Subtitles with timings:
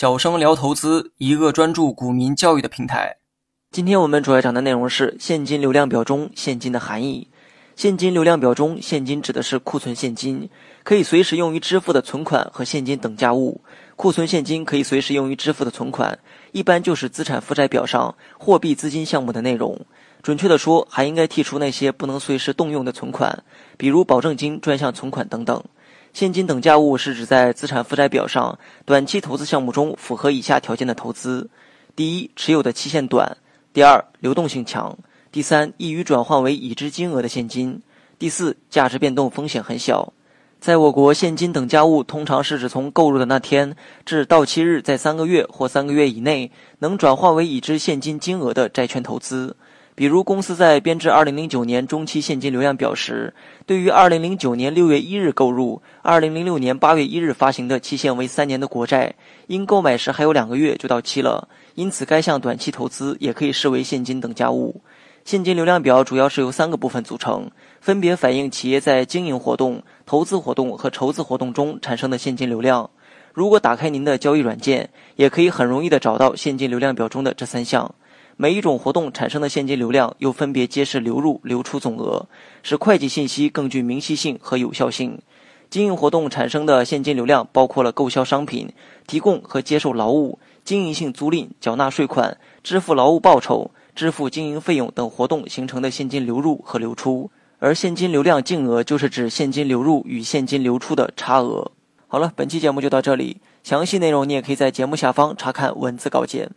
[0.00, 3.16] 小生聊投资，一个专注股民教育的平台。
[3.72, 7.26] 今天我们主要讲的内容是现金流量表中现金的含义。
[7.74, 10.48] 现金流量表中，现金指的是库存现金，
[10.84, 13.60] 可以随时用于支付的存款和现金等价物。
[13.96, 16.16] 库存现金可以随时用于支付的存款，
[16.52, 19.84] 一般就是资产负债表上货币资金项目的内容。
[20.22, 23.42] 准确的说，还应该剔除那些不能随时动用的存款，
[23.76, 25.64] 比如保证金、专项存款等等。
[26.18, 31.48] 现金等价物是指在资产负债表上短期投资项目中符合以下条件的投资：
[31.94, 33.36] 第一，持有的期限短；
[33.72, 34.98] 第二，流动性强；
[35.30, 37.80] 第三，易于转换为已知金额的现金；
[38.18, 40.12] 第四，价值变动风险很小。
[40.58, 49.54] 在我国，现金等价物通常是指从购入的那天至到期日在三个月或三个月以内能转换为已知现金金额的债券投资。
[49.98, 53.34] 比如，公司在编制2009年中期现金流量表时，
[53.66, 59.12] 对于2009年6月1日购入、2006年8月1日发行的期限为三年的国债，
[59.48, 64.80] 因购买时还有两个月就到期了，因此该项短期投资也可以视为现金等价物。
[65.24, 72.88] 现金流量表主要是由三个部分组成，分别反映企业在经营活动、投资活动和筹资活动中产生的现金流量。
[73.34, 77.92] 如果打开您的交易软件，也可以很容易地找到现金流量表中的这三项。
[78.40, 82.28] 每一种活动产生的现金流量又分别揭示流入、流出总额，
[82.62, 85.20] 使会计信息更具明晰性和有效性。
[85.68, 88.72] 经营活动产生的现金流量包括了购销商品、
[89.08, 97.28] 提供和接受劳务、经营性租赁、缴纳税款、支付劳务报酬、支付经营费用等活动形成的现金流入和流出。
[97.58, 101.72] 而现金流量净额就是指现金流入与现金流出的差额。
[102.06, 106.52] 好了，本期节目就到这里，详细内容你也可以在节目下方查看文字稿件。